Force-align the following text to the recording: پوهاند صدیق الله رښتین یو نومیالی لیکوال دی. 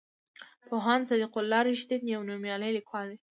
پوهاند 0.67 1.03
صدیق 1.09 1.33
الله 1.39 1.61
رښتین 1.69 2.03
یو 2.13 2.21
نومیالی 2.29 2.75
لیکوال 2.77 3.07
دی. 3.11 3.17